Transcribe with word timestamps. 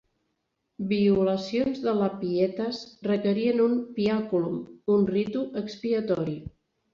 Violacions 0.93 1.81
de 1.83 1.93
la 1.97 2.07
"pietas" 2.23 2.79
requerien 3.09 3.61
un 3.67 3.77
"piaculum", 3.99 4.57
un 4.97 5.07
ritu 5.13 5.45
expiatori. 5.63 6.37